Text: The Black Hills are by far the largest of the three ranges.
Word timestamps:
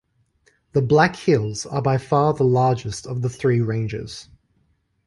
The 0.71 0.81
Black 0.81 1.15
Hills 1.15 1.67
are 1.67 1.79
by 1.83 1.99
far 1.99 2.33
the 2.33 2.43
largest 2.43 3.05
of 3.05 3.21
the 3.21 3.29
three 3.29 3.61
ranges. 3.61 4.29